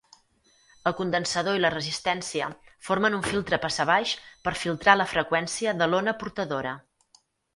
[0.91, 2.47] El condensador i la resistència
[2.87, 4.15] formen un filtre passabaix
[4.47, 6.75] per filtrar la freqüència de l'ona portadora.